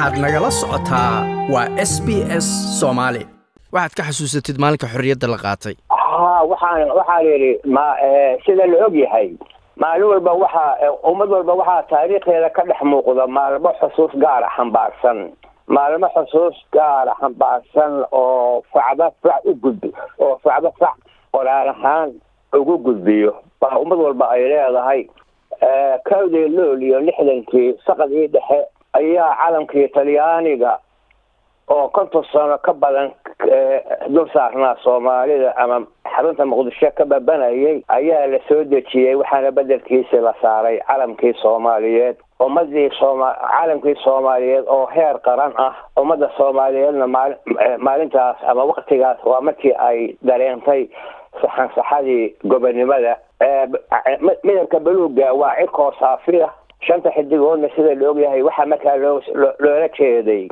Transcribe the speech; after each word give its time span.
waxaad 0.00 0.18
nagala 0.24 0.50
socotaa 0.50 1.14
waa 1.52 1.68
s 1.90 1.92
b 2.06 2.08
s 2.44 2.46
soomaali 2.80 3.22
waxaad 3.74 3.92
ka 3.98 4.02
xasuusatid 4.08 4.56
maalinka 4.62 4.86
xorriyadda 4.92 5.26
la 5.32 5.36
qaatay. 5.44 5.74
Ha 5.92 6.40
waxaan 6.52 6.88
waxaan 6.98 7.24
yidhi 7.28 7.50
ma 7.76 7.84
sida 8.44 8.64
la 8.72 8.76
og 8.86 8.94
yahay 8.96 9.28
maalin 9.82 10.08
walba 10.12 10.32
waxaa 10.44 10.72
ummad 11.10 11.28
walba 11.34 11.52
waxaa 11.60 11.82
taariikhdeeda 11.92 12.48
ka 12.56 12.62
dhex 12.68 12.80
muuqda 12.92 13.26
maalmo 13.36 13.70
xusuus 13.80 14.12
gaara 14.24 14.48
xambaarsan 14.56 15.18
maalmo 15.68 16.08
xusuus 16.16 16.56
gaara 16.72 17.12
xambaarsan 17.20 17.92
oo 18.12 18.62
facba 18.72 19.10
fac 19.22 19.44
u 19.44 19.52
gudbi 19.62 19.92
oo 20.24 20.40
facba 20.44 20.70
fac 20.80 20.96
qoraal 21.32 21.68
ahaan 21.74 22.10
ugu 22.56 22.78
gudbiyo. 22.86 23.32
Baa 23.60 23.76
ummad 23.82 23.98
walba 24.06 24.24
ay 24.32 24.42
leedahay 24.48 25.00
kowdii 26.08 26.48
lool 26.56 26.80
iyo 26.82 26.98
lixdankii 27.06 27.74
saqadii 27.86 28.26
dhexe 28.32 28.60
ayaa 28.92 29.36
calamkii 29.42 29.88
talyaaniga 29.88 30.78
oo 31.68 31.88
konton 31.88 32.24
sano 32.32 32.58
ka 32.58 32.72
badan 32.74 33.10
dul 34.08 34.28
saarnaa 34.32 34.76
soomaalida 34.82 35.54
ama 35.56 35.86
xarunta 36.16 36.44
muqdisho 36.46 36.90
ka 36.98 37.04
babanayay 37.04 37.82
ayaa 37.88 38.26
la 38.26 38.38
soo 38.48 38.64
dejiyey 38.64 39.14
waxaana 39.14 39.50
bedelkiisi 39.50 40.16
la 40.20 40.34
saaray 40.42 40.80
calamkii 40.88 41.32
soomaaliyeed. 41.42 42.16
Ummadii 42.40 42.90
calamkii 42.90 43.94
soomaaliyeed 44.04 44.64
oo 44.68 44.86
heer 44.86 45.18
qaran 45.24 45.52
ah 45.56 45.74
ummadda 46.00 46.30
soomaaliyeedna 46.36 47.06
maali 47.06 47.34
maalintaas 47.78 48.36
ama 48.48 48.64
waktigaas 48.64 49.18
waa 49.24 49.40
markii 49.40 49.72
ay 49.78 50.14
dareentay 50.26 50.88
saxansaxadii 51.42 52.34
gobonimada 52.48 53.16
midabka 54.42 54.80
baluuga 54.80 55.32
waa 55.32 55.54
cirkoo 55.56 55.92
saafiya 56.00 56.50
shanta 56.86 57.10
xidigoodna 57.16 57.68
sida 57.76 57.94
la 57.94 58.10
ogyahay 58.10 58.42
waxaa 58.42 58.66
markaa 58.66 58.96
loo 58.96 59.20
loola 59.58 59.88
jeeday. 59.98 60.48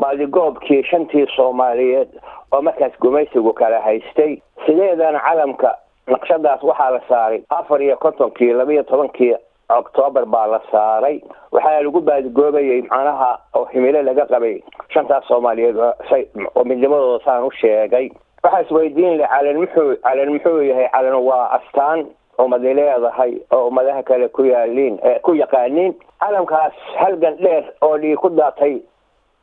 Baadigoobkii 0.00 0.82
shantii 0.90 1.26
soomaaliyeed 1.36 2.08
oo 2.52 2.62
markaas 2.62 2.92
gumaysigu 3.00 3.52
kala 3.52 3.80
haystay. 3.80 4.36
Sideedana 4.66 5.20
calamka 5.20 5.74
naqshadaas 6.06 6.62
waxaa 6.62 6.90
la 6.90 7.00
saaray. 7.08 7.42
Afar 7.50 7.82
iyo 7.82 7.96
kontonkii 7.96 8.52
labaiyo 8.52 8.82
tobankii 8.82 9.36
octoobar 9.68 10.24
baa 10.26 10.46
la 10.46 10.60
saaray. 10.70 11.20
Waxaa 11.52 11.82
lagu 11.82 12.00
baadigoobayay 12.00 12.82
macnaha 12.82 13.38
oo 13.54 13.64
himilo 13.64 14.02
laga 14.02 14.26
qabay 14.26 14.62
shantaas 14.88 15.24
soomaaliyeed 15.28 15.76
oo 15.76 16.64
midnimadooda 16.64 17.24
saan 17.24 17.44
u 17.44 17.50
sheegay. 17.50 18.10
Waxaa 18.42 18.60
isweydiin 18.62 19.16
le 19.18 19.26
calan 19.28 19.56
muxuu 19.60 19.96
calan 20.02 20.32
muxuu 20.32 20.62
yahay? 20.62 20.88
Calan 20.92 21.14
waa 21.14 21.50
astaan 21.58 22.06
ummadi 22.38 22.74
leedahay 22.74 23.32
oo 23.52 23.66
ummadaha 23.68 24.02
kale 24.02 24.28
ku 24.28 24.44
yaaliin 24.44 24.98
ku 25.22 25.34
yaqaaniin 25.34 25.94
calamkaas 26.20 26.72
halgan 26.96 27.36
dheer 27.36 27.64
oo 27.82 27.98
dhii 27.98 28.16
ku 28.16 28.28
daatay 28.30 28.80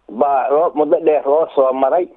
baa 0.09 0.49
loo 0.49 0.71
muddo 0.75 0.99
dheer 0.99 1.23
loo 1.25 1.47
soo 1.55 1.73
maray 1.73 2.07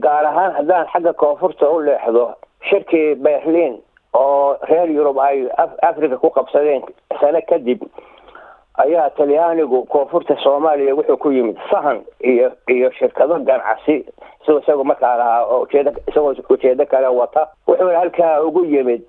gaar 0.00 0.26
ahaan 0.26 0.52
haddaan 0.52 0.86
xagga 0.92 1.12
koonfurta 1.12 1.70
u 1.70 1.80
leexdo 1.80 2.30
shirkii 2.70 3.14
berlin 3.14 3.78
oo 4.14 4.56
reer 4.68 4.90
yurub 4.90 5.18
ay 5.20 5.48
africa 5.82 6.16
ku 6.18 6.30
qabsadeen 6.30 6.82
sano 7.20 7.40
kadib 7.48 7.82
ayaa 8.78 9.10
talyaanigu 9.10 9.84
koonfurta 9.84 10.36
soomaaliya 10.42 10.94
wuxuu 10.94 11.16
ku 11.16 11.30
yimid 11.32 11.56
sahan 11.70 12.00
iyo 12.20 12.52
iyo 12.68 12.90
shirkado 12.90 13.38
ganacsi 13.38 14.04
siduu 14.46 14.58
isagu 14.60 14.84
markaa 14.84 15.16
lahaa 15.16 15.44
oo 15.44 15.60
ujeeda 15.62 15.92
isagoo 16.08 16.34
ujeedo 16.50 16.86
kale 16.86 17.06
wata 17.06 17.46
wuxuuna 17.68 17.98
halkaa 17.98 18.40
ugu 18.42 18.64
yimid 18.64 19.02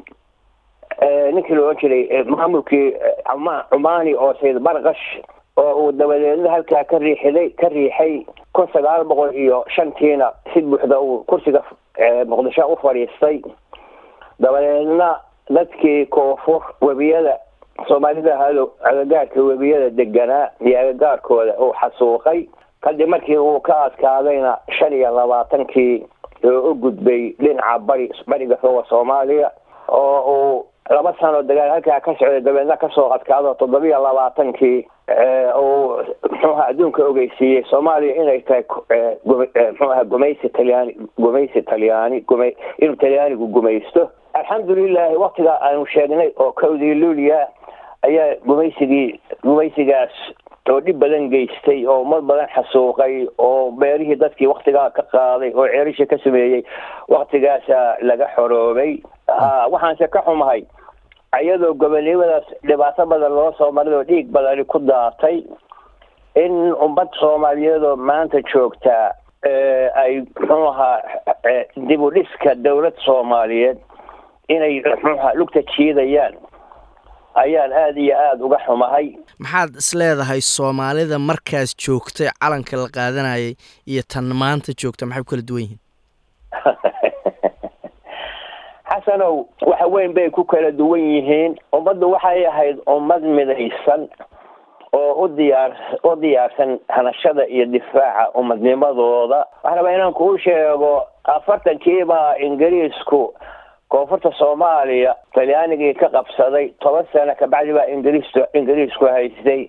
ninkii 1.34 1.56
la 1.56 1.62
ohan 1.64 1.78
jiray 1.81 2.23
maamulkii 2.23 2.94
cumaani 3.70 4.16
oo 4.16 4.34
sayid 4.42 4.59
barkash 4.59 5.22
oo 5.58 5.73
uu 5.86 5.92
dabadeedna 5.92 6.52
halkaa 6.52 6.84
ka 6.84 6.98
riixiday 7.00 7.50
ka 7.50 7.70
riixay 7.70 8.26
kun 8.53 8.67
sagaal 8.73 9.03
boqol 9.06 9.36
iyo 9.36 9.64
shantiina 9.75 10.31
si 10.53 10.62
buuxda 10.62 11.00
uu 11.00 11.24
kursiga 11.24 11.62
muqdisho 12.28 12.68
u 12.68 12.75
fadhiistay. 12.81 13.41
Dabadeedna 14.40 15.19
dadkii 15.50 16.06
koonfur 16.06 16.62
webiyada 16.81 17.38
soomaalida 17.88 18.34
ahado 18.35 18.72
agagaarka 18.84 19.41
webiyada 19.41 19.90
deganaa 19.90 20.50
iyo 20.62 20.79
agagaarkooda 20.79 21.53
uu 21.59 21.74
xasuuqay. 21.74 22.46
Kadib 22.81 23.08
markii 23.09 23.38
uu 23.38 23.59
ka 23.59 23.84
adkaadayna 23.84 24.58
shan 24.79 24.94
iyo 24.94 25.12
labaatankii 25.16 26.06
oo 26.46 26.72
u 26.72 26.75
gudbay 26.75 27.29
dhinaca 27.40 27.79
bari 27.79 28.12
bariga 28.28 28.58
roga 28.64 28.84
soomaaliya 28.90 29.52
oo 29.88 30.20
uu 30.34 30.66
laba 30.90 31.14
sano 31.20 31.42
dagaal 31.44 31.70
halkaa 31.70 32.00
ka 32.00 32.14
socday 32.20 32.42
dabeedna 32.42 32.78
ka 32.78 32.90
soo 32.96 33.09
adkaado 33.14 33.53
toddobiyo 33.53 34.00
labaatankii 34.03 34.88
uu 35.62 36.00
muxuuha 36.31 36.68
adduunka 36.68 37.06
ogeysiiyey 37.06 37.64
soomaaliya 37.70 38.16
inay 38.16 38.40
tahay 38.42 38.64
muxuuha 39.26 40.03
gumaysi 40.03 40.50
talyaani 40.50 40.96
gumaysi 41.20 41.62
talyaani 41.62 42.22
guma 42.22 42.46
inuu 42.78 42.96
talyaanigu 42.96 43.47
gumaysto. 43.47 44.09
Alxamdulilahi 44.34 45.16
waktigaa 45.16 45.59
aanu 45.62 45.86
sheegnay 45.86 46.31
oo 46.38 46.52
kowdii 46.52 46.94
luuliya 46.96 47.47
ayaa 48.03 48.36
gumaysigii 48.46 49.20
gumaysigaas 49.44 50.12
oo 50.70 50.80
dhib 50.81 51.00
badan 51.00 51.30
geystay 51.30 51.86
oo 51.88 52.02
ummad 52.02 52.22
badan 52.24 52.47
xasuuqay 52.56 53.28
oo 53.38 53.72
beerihii 53.72 54.16
dadkii 54.16 54.47
waktigaa 54.47 54.90
ka 54.90 55.03
qaaday 55.12 55.52
oo 55.56 55.68
ceerisha 55.68 56.06
ka 56.06 56.18
sameeyey 56.24 56.64
waktigaasa 57.09 57.97
laga 58.02 58.28
xoroobay 58.36 58.97
waxaanse 59.72 60.08
ka 60.08 60.22
xumahay. 60.26 60.62
Iyadoo 61.42 61.74
gobonimadaas 61.74 62.48
dhibaato 62.68 63.06
badan 63.06 63.32
loo 63.36 63.52
soo 63.58 63.72
maray 63.72 63.94
oo 63.94 64.04
dhiig 64.04 64.28
badani 64.32 64.64
ku 64.66 64.80
daatay 64.80 65.44
in 66.36 66.54
ummad 66.86 67.10
soomaaliyeedoo 67.20 67.96
maanta 67.96 68.42
joogtaa 68.54 69.12
ay 70.02 70.22
muxuu 70.40 70.68
ahaa 70.72 70.98
dib 71.88 72.02
u 72.02 72.10
dhiska 72.16 72.56
dawlad 72.56 72.96
soomaaliyeed 73.06 73.78
inay 74.50 74.82
muxuuha 74.86 75.34
lugta 75.36 75.62
jiidayaan. 75.76 76.36
Ayaan 77.38 77.72
aada 77.74 78.00
iyo 78.02 78.16
aada 78.18 78.46
uga 78.46 78.58
xumahay. 78.66 79.08
Maxaad 79.40 79.76
isleedahay 79.82 80.42
soomaalida 80.42 81.20
markaas 81.20 81.76
joogtay 81.86 82.30
calanka 82.42 82.78
la 82.78 82.90
qaadanayay 82.90 83.54
iyo 83.86 84.02
tan 84.14 84.26
maanta 84.44 84.74
joogta? 84.74 85.06
Maxay 85.06 85.24
ku 85.24 85.30
kala 85.30 85.42
duwan 85.50 85.62
yihiin 85.64 85.80
xasanow 88.97 89.46
waxa 89.66 89.88
weyn 89.88 90.13
bay 90.13 90.30
ku 90.30 90.44
kala 90.44 90.72
duwan 90.72 91.00
yihiin. 91.02 91.56
Ummaddu 91.74 92.12
waxay 92.12 92.46
ahayd 92.46 92.78
ummad 92.88 93.24
midaysan 93.24 94.08
oo 94.94 95.24
u 95.24 95.28
diyaar 95.28 95.72
u 96.03 96.16
diyaarsan 96.22 96.80
hanashada 96.90 97.46
iyo 97.47 97.66
difaaca 97.66 98.31
ummadnimadooda. 98.40 99.46
Waxaan 99.63 99.78
rabaa 99.78 99.91
inaan 99.96 100.13
kuu 100.13 100.38
sheego 100.38 101.03
afartankiibaa 101.24 102.35
ingiriisku 102.40 103.34
koonfurta 103.90 104.31
soomaaliya 104.38 105.16
talyaanigii 105.34 105.94
ka 105.94 106.09
qabsaday 106.09 106.69
toban 106.79 107.06
sano 107.14 107.35
kabacdi 107.40 107.74
baa 107.74 107.85
ingiriis 107.88 108.28
ingiriisku 108.53 109.06
haystay 109.06 109.68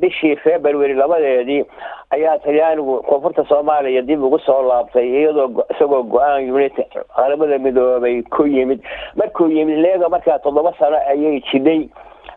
bishii 0.00 0.36
february 0.36 0.94
labadeedii 0.94 1.64
ayaa 2.10 2.38
talyaanigu 2.38 3.02
koonfurta 3.02 3.44
soomaaliya 3.48 4.02
dib 4.02 4.22
ugu 4.24 4.38
soo 4.38 4.62
laabtay 4.62 5.08
iyadoo 5.08 5.64
isagoo 5.70 6.02
go'aan 6.02 6.50
unit 6.50 6.74
qaramada 7.16 7.58
midoobay 7.58 8.22
ku 8.22 8.46
yimid 8.46 8.80
markuu 9.16 9.48
yimid 9.50 9.78
leega 9.78 10.08
markaa 10.08 10.38
toddoba 10.38 10.72
sano 10.78 10.96
ayay 11.08 11.40
jidhay 11.52 11.88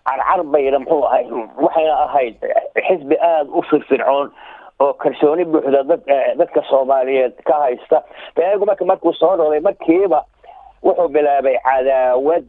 carcar 0.06 0.44
bayna 0.44 0.80
muxuu 0.80 1.06
ahayd 1.06 1.28
waxayna 1.62 2.00
ahayd 2.04 2.36
xisbi 2.88 3.16
aada 3.22 3.50
u 3.54 3.62
firfircoon 3.70 4.32
oo 4.80 4.94
kalsooni 4.94 5.46
buuxda 5.46 5.84
dad 5.84 6.02
dadka 6.38 6.64
soomaaliyeed 6.70 7.34
ka 7.46 7.54
haysta 7.54 8.04
beegu 8.36 8.66
marka 8.66 8.86
markuu 8.86 9.14
soo 9.14 9.36
noqday 9.36 9.60
markiiba 9.60 10.24
wuxuu 10.84 11.08
bilaabay 11.08 11.58
cadaawad 11.64 12.44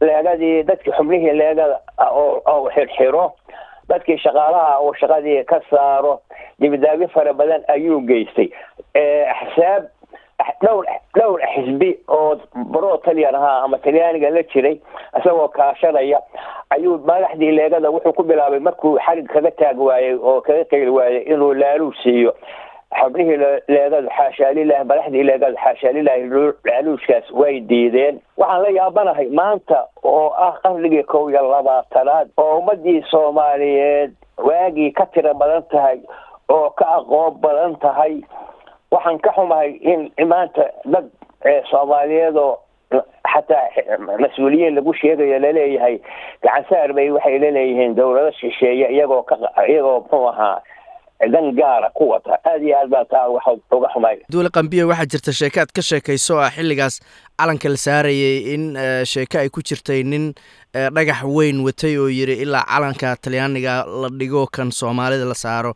leegadii 0.00 0.62
dadkii 0.62 0.92
xubnihii 0.92 1.32
leegada 1.32 1.78
oo 2.10 2.70
xirxiro 2.74 3.32
dadkii 3.88 4.18
shaqaalaha 4.18 4.80
uu 4.82 4.94
shaqadii 5.00 5.44
ka 5.44 5.60
saaro 5.70 6.20
dibidaabi 6.60 7.06
fara 7.14 7.32
badan 7.32 7.62
ayuu 7.68 8.00
geystay 8.08 8.48
axsaab 9.30 9.84
dhowr 10.62 10.84
dhowr 11.16 11.40
xisbi 11.54 11.90
oo 12.08 12.36
baro 12.74 12.96
talyan 13.04 13.34
ahaa 13.34 13.62
ama 13.64 13.78
talyaaniga 13.78 14.30
la 14.30 14.42
jiray 14.42 14.76
isagoo 15.20 15.48
kaashanaya 15.48 16.20
ayuu 16.70 16.98
madaxdii 17.06 17.52
leegada 17.58 17.90
wuxuu 17.90 18.12
ku 18.12 18.22
bilaabay 18.22 18.58
markuu 18.60 18.98
xarig 19.06 19.26
kaga 19.32 19.50
taag 19.50 19.80
waayey 19.80 20.14
oo 20.22 20.40
kaga 20.40 20.64
qeyli 20.64 20.90
waayey 20.90 21.22
inuu 21.32 21.54
laaluu 21.54 21.92
siiyo 22.02 22.34
xubnihii 22.94 23.36
leegadu 23.68 24.08
xaashaa 24.16 24.52
lilahi 24.54 24.84
madaxdii 24.90 25.22
leegadu 25.28 25.56
xaashaa 25.64 25.92
lilahi 25.92 26.28
laaluushkaas 26.64 27.30
way 27.40 27.60
diideen. 27.60 28.20
Waxaan 28.38 28.62
la 28.62 28.68
yaabanahay 28.78 29.28
maanta 29.40 29.78
oo 30.02 30.28
ah 30.46 30.54
qarnigii 30.62 31.02
kow 31.02 31.28
iyo 31.30 31.42
labaatanaad 31.50 32.28
oo 32.36 32.58
ummadii 32.58 33.02
soomaaliyeed 33.10 34.12
waagii 34.38 34.90
ka 34.92 35.06
tiro 35.06 35.34
badan 35.34 35.62
tahay 35.70 35.98
oo 36.48 36.70
ka 36.70 36.84
aqoon 36.98 37.34
badan 37.40 37.76
tahay 37.76 38.20
waxaan 38.90 39.18
ka 39.18 39.32
xumahay 39.36 39.70
in 39.82 40.10
maanta 40.28 40.70
dad 40.84 41.10
soomaaliyeed 41.70 42.36
oo 42.36 42.58
xataa 43.32 43.66
mas'uuliyiin 44.22 44.74
lagu 44.78 44.94
sheegayo 44.94 45.38
la 45.38 45.52
leeyahay 45.52 45.98
gacansaar 46.42 46.92
bay 46.94 47.10
waxay 47.10 47.38
laleeyihiin 47.38 47.94
dawlado 47.96 48.30
shisheeye 48.40 48.88
iyagoo 48.94 49.22
ka 49.22 49.36
iyagoo 49.68 50.00
muxuu 50.00 50.28
ahaa 50.28 50.60
dan 51.20 51.46
gaara 51.56 51.90
ku 51.96 52.08
wata 52.12 52.38
aada 52.44 52.64
iyo 52.64 52.76
aad 52.78 52.88
baa 52.90 53.04
taa 53.04 53.28
waxa 53.28 53.56
uga 53.72 53.88
xumay. 53.94 54.16
Duule 54.30 54.48
qambiya 54.52 54.86
waxaa 54.86 55.06
jirta 55.12 55.32
sheeke 55.32 55.60
aad 55.60 55.72
ka 55.72 55.82
sheekayso 55.82 56.38
ah 56.40 56.50
xilligaas. 56.50 57.00
Calanka 57.38 57.68
la 57.68 57.76
saarayay 57.76 58.54
in 58.54 58.64
sheeke 59.04 59.38
ay 59.40 59.48
ku 59.48 59.60
jirtay 59.62 60.02
nin 60.04 60.32
dhagax 60.74 61.24
weyn 61.24 61.64
watay 61.64 61.96
oo 61.98 62.08
yiri 62.08 62.36
ilaa 62.44 62.64
calanka 62.68 63.16
talyaaniga 63.16 63.84
la 64.02 64.08
dhigo 64.12 64.46
kan 64.52 64.70
soomaalida 64.70 65.24
la 65.24 65.34
saaro. 65.34 65.72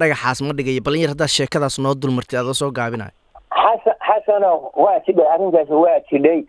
Dhagaxaas 0.00 0.40
ma 0.46 0.52
dhigayo 0.56 0.80
balin 0.86 1.02
yar 1.04 1.12
haddaad 1.14 1.32
sheekadaas 1.36 1.78
noo 1.84 1.94
dulmartay 1.94 2.38
adoo 2.40 2.54
soo 2.60 2.70
gaabinayo 2.78 3.12
xasan 3.54 3.96
xasano 4.08 4.50
waa 4.84 4.98
jidhay 5.06 5.28
arrintaas 5.34 5.68
waa 5.84 5.98
jidhay 6.10 6.40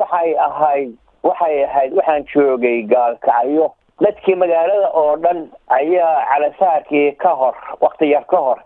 waxay 0.00 0.30
ahayd 0.46 0.90
waxay 1.28 1.56
ahayd 1.68 1.92
waxaan 1.98 2.22
joogay 2.32 2.82
gaalkacyo 2.92 3.66
dadkii 4.00 4.34
magaalada 4.34 4.88
oo 4.94 5.16
dhan 5.16 5.48
ayaa 5.68 6.26
calasaarkii 6.30 7.12
ka 7.12 7.28
hor 7.40 7.54
wakti 7.80 8.10
yar 8.10 8.24
ka 8.26 8.36
hor 8.36 8.58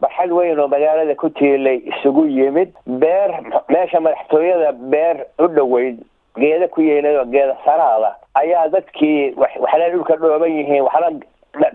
barxad 0.00 0.30
weyn 0.32 0.60
oo 0.60 0.68
magaalada 0.68 1.14
ku 1.14 1.30
tiilay 1.30 1.76
isugu 1.92 2.26
yimid 2.26 2.72
beer 2.86 3.30
meesha 3.68 4.00
madaxtooyada 4.00 4.72
beer 4.72 5.26
u 5.38 5.48
dhoweyd 5.48 5.98
geeda 6.40 6.68
ku 6.68 6.80
yeelay 6.82 7.24
geeda 7.34 7.56
saraada 7.64 8.14
ayaa 8.34 8.68
dadkii 8.68 9.34
waxna 9.36 9.90
dhulka 9.92 10.16
dhooban 10.16 10.52
yihiin 10.58 10.82
waxna 10.88 11.10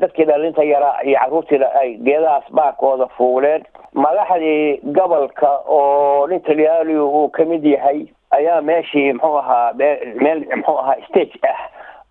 dadkii 0.02 0.26
dhalinta 0.26 0.64
yaraa 0.64 1.02
iyo 1.04 1.20
carruurtiina 1.20 1.68
ay 1.82 1.94
geedahaas 2.02 2.44
baarkooda 2.52 3.08
fuuleen. 3.18 3.64
Madaxdii 3.94 4.80
gobolka 4.98 5.50
oo 5.68 6.28
nin 6.28 6.42
talyaanigu 6.42 7.06
uu 7.06 7.30
ka 7.30 7.46
mid 7.46 7.64
yahay 7.66 8.06
ayaa 8.32 8.62
meeshii 8.62 9.14
muxuu 9.14 9.38
ahaa 9.38 9.74
meel 10.22 10.42
muxuu 10.56 10.78
ahaa 10.80 10.96
stage 11.10 11.38
ah 11.50 11.60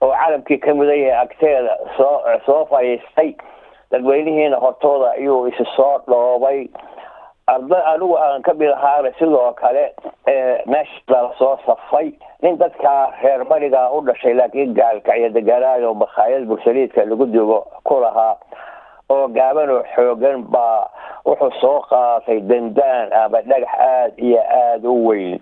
oo 0.02 0.12
calamkii 0.12 0.58
ka 0.58 0.74
mudan 0.74 0.98
yahay 1.00 1.20
agteeda 1.24 1.76
soo 1.96 2.20
soo 2.46 2.64
fadhiistay 2.70 3.34
dadweynihiina 3.90 4.56
hortooda 4.56 5.10
ayuu 5.10 5.46
isi 5.46 5.64
soo 5.76 5.98
dhoobay. 6.08 6.68
Arday 7.46 7.82
anigu 7.94 8.16
aan 8.18 8.42
ka 8.42 8.54
mid 8.54 8.70
ahaana 8.74 9.12
sidoo 9.18 9.52
kale 9.54 9.94
meesha 10.66 11.20
soo 11.38 11.58
safay 11.66 12.10
nin 12.42 12.58
dadkaa 12.58 13.12
reer 13.22 13.44
barigaa 13.44 13.90
u 13.94 14.00
dhashay 14.02 14.34
laakiin 14.34 14.74
gaalkacyo 14.74 15.28
deganaayo 15.30 15.94
makhaayad 15.94 16.44
bursaliidka 16.46 17.04
lagu 17.04 17.26
dugo 17.26 17.60
ku 17.84 18.00
lahaa 18.00 18.34
oo 19.08 19.28
gaaban 19.28 19.70
oo 19.70 19.84
xoogan 19.94 20.42
baa 20.50 20.90
wuxuu 21.26 21.50
soo 21.60 21.80
qaatay 21.90 22.40
dandaan 22.40 23.12
ama 23.12 23.40
dhagax 23.42 23.70
aada 23.78 24.12
iyo 24.18 24.42
aada 24.42 24.88
u 24.90 25.06
weyn 25.06 25.38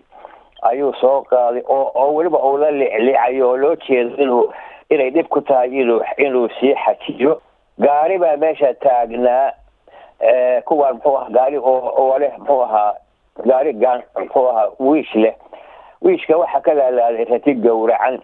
ayuu 0.71 0.93
soo 1.01 1.23
qaaday 1.23 1.63
oo 1.69 2.15
weliba 2.15 2.39
uu 2.39 2.57
la 2.59 2.71
liclicayo 2.71 3.49
oo 3.51 3.57
loo 3.57 3.75
jeedo 3.77 4.17
inuu 4.23 4.53
inay 4.91 5.11
dhib 5.11 5.27
ku 5.29 5.41
tahay 5.41 5.71
inuu 6.19 6.49
sii 6.61 6.75
xajiyo. 6.85 7.41
Gaari 7.79 8.19
baa 8.19 8.37
meesha 8.37 8.75
taagnaa 8.75 9.53
kuwaan 10.65 10.95
muxuu 10.97 11.17
aha 11.17 11.31
gaari 11.31 11.59
oo 11.59 12.19
leh 12.19 12.33
muxuu 12.39 12.63
ahaa? 12.63 12.93
Gaari 13.47 13.73
gaan 13.73 14.03
muxuu 14.19 14.49
ahaa? 14.49 14.69
Wiish 14.79 15.15
leh. 15.15 15.35
Wiishka 16.03 16.37
waxaa 16.37 16.61
ka 16.61 16.75
laalaaday 16.75 17.25
rati 17.25 17.55
gowracan. 17.55 18.21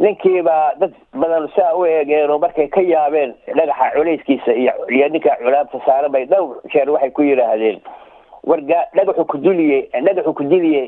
Ninkiibaa 0.00 0.74
dad 0.80 0.92
badan 1.14 1.48
saa 1.56 1.74
u 1.74 1.84
eegeenoo 1.86 2.38
markay 2.38 2.66
ka 2.68 2.80
yaabeen 2.80 3.34
dhagaxa 3.56 3.90
culayskiisa 3.94 4.52
iyo 4.54 4.72
iyo 4.88 5.08
ninka 5.08 5.36
culaabta 5.40 5.78
saaran 5.86 6.12
bay 6.12 6.24
dhowr 6.26 6.56
jeer 6.72 6.90
waxay 6.90 7.10
ku 7.10 7.22
yidhaahdeen 7.22 7.80
warga 8.46 8.86
dhagaxu 8.94 9.24
ku 9.26 9.38
duliyey 9.38 9.88
dhagaxu 9.92 10.32
ku 10.34 10.42
diliyey 10.44 10.86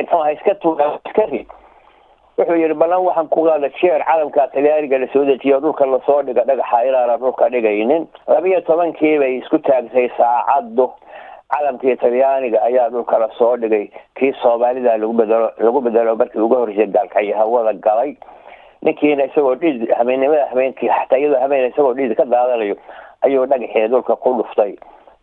muxuu 0.00 0.20
aha 0.20 0.32
iska 0.32 0.54
tuura 0.54 0.98
iska 1.06 1.26
rid. 1.30 1.46
Wuxuu 2.38 2.56
yihi 2.58 2.74
ballan 2.74 3.04
waxaan 3.04 3.28
ku 3.28 3.44
qaada 3.46 3.68
jeer 3.80 4.02
calamka 4.04 4.48
talyaaniga 4.54 4.98
la 4.98 5.06
soo 5.12 5.24
dejiyo 5.24 5.60
dhulka 5.60 5.86
la 5.86 6.00
soo 6.06 6.22
dhiga 6.22 6.44
dhagaxa 6.44 6.84
inaana 6.88 7.16
dhulka 7.18 7.48
dhigaynin. 7.50 8.06
Labiyo 8.28 8.60
tobankii 8.60 9.18
bay 9.18 9.38
isku 9.38 9.58
taagtay 9.58 10.08
saacaddu 10.16 10.90
calamkii 11.52 11.96
talyaaniga 11.96 12.62
ayaa 12.62 12.88
dhulka 12.90 13.18
la 13.18 13.28
soo 13.38 13.56
dhigay. 13.56 13.86
Kii 14.18 14.32
soomaalida 14.42 14.96
lagu 14.98 15.12
bedelo 15.12 15.50
lagu 15.58 15.80
bedelo 15.80 16.16
markii 16.16 16.40
ugu 16.40 16.54
horreysay 16.56 16.86
gaalkacyo 16.86 17.36
hawada 17.36 17.72
galay. 17.78 18.16
Ninkiina 18.82 19.24
isagoo 19.24 19.54
dhid 19.54 19.88
habeennimada 19.96 20.46
habeenkii 20.50 20.88
xataa 20.88 21.18
iyadoo 21.18 21.40
habeen 21.40 21.70
isagoo 21.70 21.94
dhid 21.94 22.16
ka 22.16 22.24
daadanayo 22.24 22.76
ayuu 23.22 23.46
dhagaxii 23.46 23.88
dhulka 23.88 24.16
ku 24.16 24.34
dhuftay 24.42 24.74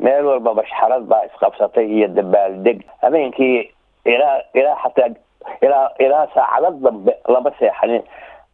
meel 0.04 0.26
walba 0.26 0.54
mashxarad 0.60 1.04
baa 1.12 1.24
isqabsatay 1.30 1.86
iyo 1.98 2.08
dabaaldeg 2.18 2.82
habeenkii 3.02 3.70
ilaa 4.06 4.38
ilaa 4.60 4.78
xataa 4.84 5.10
ilaa 5.66 5.88
ilaa 6.00 6.28
saacado 6.34 6.72
dambe 6.84 7.14
lama 7.28 7.52
seexanin. 7.60 8.04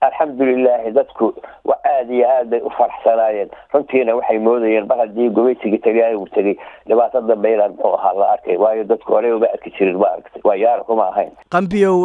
Alxamdulilahi 0.01 0.91
dadku 0.93 1.33
aada 1.65 2.13
iyo 2.13 2.25
aad 2.29 2.49
bay 2.51 2.61
u 2.61 2.69
faraxsanaayeen. 2.77 3.49
Runtiina 3.73 4.13
waxay 4.15 4.37
moodayeen 4.39 4.85
mar 4.87 4.97
haddii 5.01 5.29
gumaysigii 5.33 5.79
talyaanigu 5.85 6.27
tegay. 6.35 6.53
Dhibaato 6.87 7.21
dambe 7.21 7.53
inaan 7.53 7.71
muxuu 7.73 7.95
ahaa 7.97 8.13
la 8.13 8.27
arkay. 8.35 8.57
Waayo 8.61 8.83
dadku 8.83 9.11
horey 9.13 9.31
uma 9.33 9.47
arki 9.53 9.71
jirin 9.77 9.97
ma 9.97 10.07
aragtay. 10.13 10.41
Waa 10.45 10.55
yaara 10.55 10.83
kuma 10.83 11.07
ahayn. 11.09 11.31
Qambiyow 11.49 11.97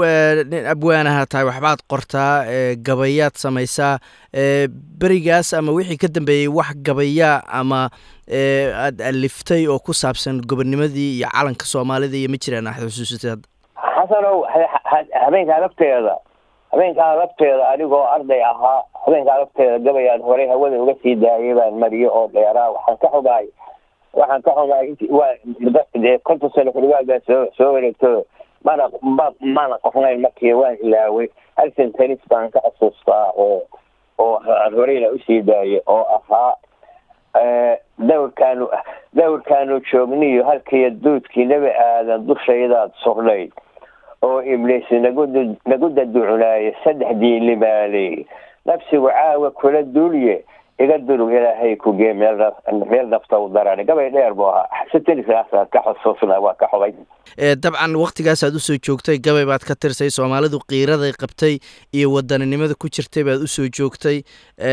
nin 0.50 0.66
abwaanaha 0.72 1.26
tahay 1.26 1.44
waxbaad 1.50 1.80
qortaa 1.92 2.44
gabayaad 2.86 3.36
samaysaa. 3.44 3.98
Berigaas 5.02 5.52
ama 5.54 5.72
wixii 5.76 5.96
ka 6.00 6.08
dambeeyey 6.08 6.48
wax 6.48 6.72
gabayaa 6.82 7.42
ama 7.60 7.90
aada 8.32 9.06
aliftay 9.12 9.66
oo 9.68 9.78
ku 9.78 9.92
saabsan 9.94 10.40
gobonnimadii 10.50 11.18
iyo 11.18 11.28
calanka 11.36 11.64
soomaalida 11.66 12.16
iyo 12.16 12.28
ma 12.32 12.38
jiraan 12.44 12.66
aad 12.66 12.84
xusuusatay 12.88 13.30
hadda 13.30 13.48
xasanow 13.96 14.38
habeenkaa 15.24 15.58
lafteeda 15.64 16.14
habeenkaa 16.72 17.14
lafteeda 17.20 17.68
anigoo 17.68 18.04
arday 18.14 18.42
ahaa 18.44 18.82
habeenkaa 19.06 19.38
lafteeda 19.38 19.78
gabayaan 19.78 20.22
horey 20.22 20.48
hawada 20.48 20.82
uga 20.82 20.94
sii 21.02 21.14
daayay 21.14 21.54
baan 21.54 21.74
mariye 21.78 22.08
oo 22.08 22.28
dheeraa. 22.34 22.70
Waxaan 22.70 22.98
ka 23.02 23.08
xumaay 23.12 23.46
waxaan 24.14 24.42
ka 24.42 24.50
xumaay 24.56 24.86
int 24.88 25.00
waa 25.10 25.32
konton 26.24 26.50
sano 26.54 26.72
xurigaal 26.72 27.04
baa 27.10 27.20
soo 27.26 27.46
soo 27.56 27.72
wareegto 27.74 28.24
mana 28.64 28.88
ma 29.02 29.26
mana 29.40 29.78
qofnayn 29.84 30.20
markii 30.24 30.52
waan 30.52 30.76
ilaaway 30.82 31.28
halsan 31.56 31.92
tanis 31.92 32.20
baan 32.30 32.50
ka 32.50 32.60
xasuustaa 32.66 33.26
oo 33.36 33.62
oo 34.18 34.40
horeyna 34.76 35.08
u 35.12 35.18
sii 35.26 35.40
daayay 35.42 35.80
oo 35.86 36.04
ahaa 36.16 36.54
dawrkaanu 37.98 38.68
dawrkaanu 39.14 39.80
joogniyo 39.92 40.44
halkiiyo 40.44 40.90
duudkii 40.90 41.44
nebi 41.44 41.66
aadan 41.70 42.26
dushaydaad 42.26 42.90
sugnayd 43.04 43.52
oo 44.22 44.42
ibliis 44.42 44.90
nagu 44.90 45.26
nagu 45.66 45.88
daducunaaye 45.88 46.76
saddexdii 46.84 47.40
limaaley 47.40 48.26
nafsigu 48.66 49.08
caawa 49.08 49.50
kula 49.50 49.82
duulye 49.82 50.44
iga 50.82 50.98
durug 50.98 51.30
ilaahay 51.30 51.76
kugee 51.76 52.12
meel 52.12 52.40
meel 52.90 53.06
nafta 53.12 53.38
u 53.38 53.48
darani 53.54 53.84
gabay 53.86 54.10
dheer 54.10 54.34
buu 54.34 54.48
ahaa. 54.50 54.84
Sitirisaasaan 54.92 55.68
ka 55.72 55.82
xusuusnaa 55.86 56.40
waa 56.42 56.54
ka 56.58 56.66
xubay. 56.72 56.92
Dabcan 57.62 57.96
waktigaasaad 58.02 58.56
u 58.58 58.62
soo 58.66 58.78
joogtay 58.88 59.20
gabay 59.26 59.46
baad 59.46 59.64
ka 59.68 59.74
tirsay 59.78 60.10
soomaalidu 60.10 60.58
qiiraday 60.72 61.12
qabtay 61.22 61.58
iyo 61.94 62.12
wadaninimada 62.14 62.74
ku 62.74 62.90
jirtay 62.90 63.24
baad 63.28 63.46
u 63.46 63.48
soo 63.48 63.68
joogtay. 63.78 64.22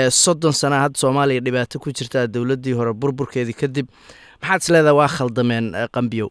Soddon 0.09 0.53
sana 0.53 0.81
hadda 0.85 0.97
soomaaliya 1.03 1.45
dhibaato 1.45 1.79
ku 1.83 1.93
jirtaa 1.93 2.27
dowladdii 2.27 2.77
hore 2.79 2.93
burburkeedii 2.93 3.57
kadib 3.61 3.91
maxaad 4.41 4.61
is 4.65 4.69
leedaha 4.73 4.95
waa 5.01 5.11
khaldameen 5.17 5.73
qambiyow. 5.93 6.29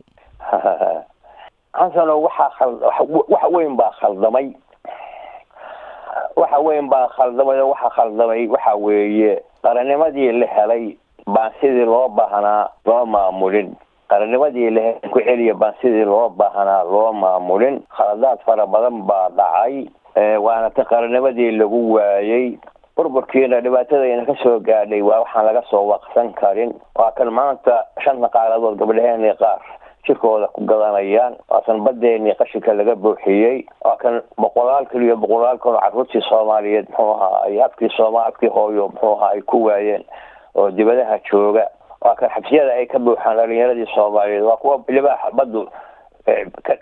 Xasano 1.79 2.23
waxaa 2.27 2.75
wax 3.07 3.45
weyn 3.55 3.77
baa 3.77 3.93
khaldamay. 4.01 4.51
Waxa 6.37 6.59
weyn 6.67 6.89
baa 6.91 7.07
khaldamay 7.15 7.63
waxa 7.63 7.91
khaldamay 7.97 8.49
waxa 8.49 8.75
weeye 8.77 9.39
qarannimadii 9.63 10.33
la 10.41 10.47
helay 10.47 10.97
baan 11.27 11.53
sidii 11.61 11.85
loo 11.85 12.09
baahnaa 12.09 12.69
loo 12.87 13.05
maamulin. 13.07 13.75
Qarannimadii 14.09 14.71
la 14.71 14.81
helay 14.81 15.11
ku 15.13 15.21
celiya 15.21 15.55
baan 15.55 15.75
sidii 15.83 16.05
loo 16.05 16.29
baahnaa 16.31 16.85
loo 16.85 17.13
maamulin. 17.13 17.83
Khaladaad 17.97 18.39
fara 18.47 18.67
badan 18.67 19.03
baa 19.07 19.29
dhacay 19.31 19.87
waana 20.41 20.71
ta 20.71 20.85
qarannimadii 20.85 21.51
lagu 21.59 21.93
waayey 21.95 22.59
burburkiina 22.97 23.61
dhibaatadayna 23.61 24.25
ka 24.27 24.35
soo 24.43 24.59
gaadhay 24.61 25.03
waa 25.03 25.21
waxaan 25.23 25.47
laga 25.47 25.63
soo 25.71 25.85
waqsan 25.87 26.33
karin. 26.35 26.73
Waa 26.99 27.11
kan 27.13 27.31
maanta 27.33 27.85
shanta 28.05 28.29
qaaladood 28.29 28.79
gabdhaheenii 28.79 29.35
qaar 29.39 29.61
jirkooda 30.09 30.49
ku 30.57 30.65
gadanayaan 30.65 31.37
waa 31.51 31.61
kan 31.67 31.81
badeenii 31.85 32.35
qashinka 32.41 32.73
laga 32.75 32.95
buuxiyey 32.97 33.65
waa 33.85 33.97
kan 33.97 34.23
boqolaal 34.41 34.87
iyo 35.03 35.17
boqolaal 35.17 35.59
kaloo 35.59 35.81
carruurtii 35.81 36.23
soomaaliyeed 36.29 36.89
muxuu 36.89 37.13
ahaa 37.15 37.43
ay 37.47 37.63
afkii 37.63 37.91
sooma 37.97 38.25
afkii 38.27 38.49
hooyo 38.49 38.89
muxuu 38.89 39.13
ahaa 39.15 39.31
ay 39.37 39.41
ku 39.43 39.65
waayeen 39.65 40.05
oo 40.55 40.71
dibadaha 40.71 41.19
jooga. 41.31 41.67
Waa 42.03 42.15
kan 42.15 42.31
xabsiyada 42.31 42.73
ay 42.73 42.87
ka 42.87 42.99
buuxaan 42.99 43.37
dhalinyaradii 43.37 43.87
soomaaliyeed 43.95 44.43
waa 44.45 44.57
kuwa 44.57 44.81
libaaxa 44.89 45.31
baddu 45.35 45.69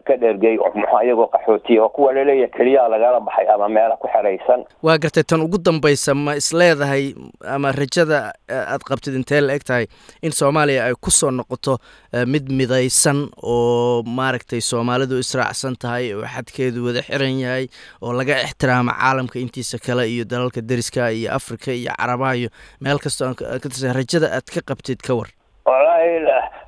ka 0.06 0.14
dhergay 0.22 0.56
muxuu 0.58 1.00
iyagoo 1.04 1.26
qaxootiya 1.34 1.82
oo 1.82 1.88
kuwa 1.88 2.12
la 2.12 2.24
leeyahay 2.24 2.50
keliyaa 2.56 2.88
lagala 2.88 3.20
baxay 3.20 3.46
ama 3.54 3.68
meela 3.68 3.96
ku 3.96 4.08
xeraysan 4.08 4.64
waa 4.82 4.98
gartay 4.98 5.22
tan 5.22 5.40
ugu 5.46 5.58
dambaysa 5.58 6.14
ma 6.14 6.34
isleedahay 6.40 7.14
ama 7.54 7.72
rajada 7.72 8.32
aad 8.50 8.82
qabtid 8.88 9.14
intee 9.14 9.40
la 9.40 9.54
eg 9.54 9.62
tahay 9.64 9.86
in 10.22 10.32
soomaaliya 10.32 10.84
ay 10.88 10.94
ku 11.00 11.10
soo 11.10 11.30
noqoto 11.30 11.78
mid 12.26 12.50
midaysan 12.60 13.28
oo 13.42 14.02
maaragtay 14.02 14.60
soomaalidu 14.60 15.18
israacsan 15.24 15.76
tahay 15.78 16.12
oo 16.14 16.26
xadkeedu 16.34 16.86
wada 16.86 17.02
xiran 17.06 17.38
yahay 17.44 17.66
oo 18.02 18.12
laga 18.12 18.42
ixtiraamo 18.46 18.90
caalamka 18.92 19.38
intiisa 19.38 19.78
kale 19.78 20.08
iyo 20.10 20.24
dalalka 20.24 20.60
deriska 20.60 21.10
iyo 21.12 21.30
africa 21.38 21.68
iyo 21.70 21.92
carabaha 21.98 22.34
iyo 22.36 22.48
meel 22.80 22.98
kastoo 22.98 23.34
ka 23.34 23.58
tirsan 23.62 23.94
rajada 23.94 24.26
aad 24.36 24.46
ka 24.54 24.60
qabtid 24.70 24.98
ka 25.06 25.14
war. 25.14 25.28
Walahi 25.66 26.22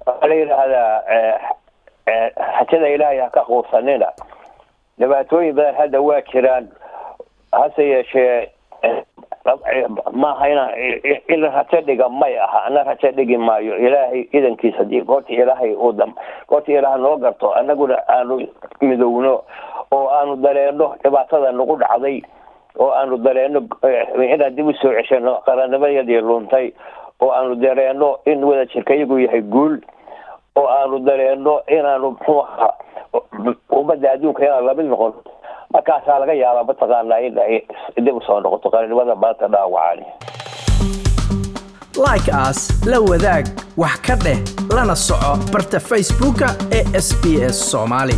waxaa 0.06 0.26
la 0.28 0.34
yidhaahdaa 0.34 1.57
rajada 2.36 2.88
ilaahay 2.88 3.18
ha 3.20 3.30
ka 3.30 3.44
quusanina. 3.44 4.12
Dhibaatooyin 4.98 5.54
badan 5.54 5.74
hadda 5.74 6.00
waa 6.00 6.20
jiraan. 6.32 6.68
Hase 7.52 7.82
yeeshee 7.88 8.48
maaha 10.12 10.48
ina 10.50 10.64
in 11.28 11.40
rajo 11.42 11.80
dhiga 11.86 12.08
may 12.08 12.36
aha 12.38 12.64
ana 12.66 12.84
rajo 12.84 13.10
dhigi 13.12 13.36
maayo. 13.36 13.76
Ilaahay 13.78 14.28
idankiisa 14.32 14.78
haddii 14.78 15.00
goorta 15.00 15.32
ilaahay 15.32 15.74
uu 15.74 15.92
dam 15.92 16.12
goorta 16.48 16.72
ilaaha 16.72 16.98
noo 16.98 17.16
garto 17.16 17.54
annaguna 17.54 17.96
aanu 18.08 18.46
midowno 18.80 19.42
oo 19.92 20.08
aanu 20.10 20.36
dareeno 20.36 20.94
dhibaatada 21.02 21.52
nagu 21.52 21.76
dhacday 21.76 22.22
oo 22.78 22.90
aanu 22.92 23.16
dareeno 23.16 23.62
inaan 24.22 24.54
dib 24.56 24.66
u 24.68 24.72
soo 24.74 24.92
ceshano 24.92 25.40
qarannimadii 25.46 26.20
luntay 26.20 26.72
oo 27.20 27.30
aanu 27.32 27.54
dareeno 27.54 28.18
in 28.26 28.44
wada 28.44 28.66
jirka 28.66 28.94
iyagu 28.94 29.18
yahay 29.18 29.40
guul 29.42 29.80
oo 30.58 30.66
aanu 30.78 30.98
dareeno 31.08 31.54
inaanu 31.76 32.10
muxuu 32.10 32.42
ummadda 33.80 34.12
adduunka 34.14 34.42
inaan 34.46 34.66
la 34.68 34.74
mid 34.78 34.86
noqon 34.92 35.12
markaasaa 35.74 36.18
laga 36.22 36.34
yaabaa 36.42 36.64
mataqaanaa 36.70 37.20
in 37.26 37.38
ay 37.46 37.56
dib 38.04 38.16
u 38.16 38.22
soo 38.26 38.40
noqoto 38.44 38.70
qarannimada 38.74 39.14
maanta 39.24 39.48
dhaawacani 39.54 40.06
like 42.06 42.28
as 42.46 42.58
la 42.90 42.98
wadaag 43.10 43.44
wax 43.82 43.96
ka 44.06 44.14
dheh 44.24 44.38
lana 44.76 44.96
soco 45.06 45.32
barta 45.52 45.80
facebooka 45.90 46.48
ee 46.78 46.84
s 47.06 47.08
b 47.22 47.42
s 47.52 47.56
soomaali 47.70 48.16